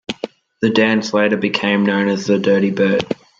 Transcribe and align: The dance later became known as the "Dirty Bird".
The 0.63 0.71
dance 0.71 1.13
later 1.13 1.37
became 1.37 1.85
known 1.85 2.07
as 2.07 2.25
the 2.25 2.39
"Dirty 2.39 2.71
Bird". 2.71 3.05